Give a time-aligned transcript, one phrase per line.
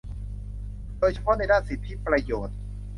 [0.99, 2.57] โดยเฉพาะในด้านสิทธิประโยชน์